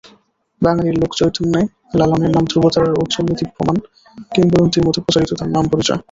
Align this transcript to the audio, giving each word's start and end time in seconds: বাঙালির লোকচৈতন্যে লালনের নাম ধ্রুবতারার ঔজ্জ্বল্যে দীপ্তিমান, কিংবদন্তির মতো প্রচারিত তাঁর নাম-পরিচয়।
বাঙালির 0.61 0.95
লোকচৈতন্যে 1.01 1.61
লালনের 1.95 2.31
নাম 2.31 2.43
ধ্রুবতারার 2.45 2.97
ঔজ্জ্বল্যে 2.97 3.37
দীপ্তিমান, 3.39 3.77
কিংবদন্তির 4.31 4.85
মতো 4.87 4.99
প্রচারিত 5.01 5.31
তাঁর 5.33 5.49
নাম-পরিচয়। 5.49 5.99